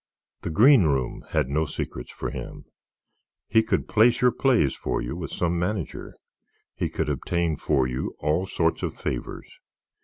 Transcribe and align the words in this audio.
The 0.41 0.49
greenroom 0.49 1.23
had 1.29 1.47
no 1.47 1.65
secrets 1.67 2.11
for 2.11 2.31
him; 2.31 2.65
he 3.47 3.61
could 3.61 3.87
place 3.87 4.19
your 4.19 4.31
plays 4.31 4.73
for 4.73 4.99
you 4.99 5.15
with 5.15 5.29
some 5.29 5.59
manager; 5.59 6.15
he 6.73 6.89
could 6.89 7.07
obtain 7.07 7.55
for 7.55 7.85
you 7.85 8.15
all 8.17 8.47
sorts 8.47 8.81
of 8.81 8.97
favors. 8.99 9.59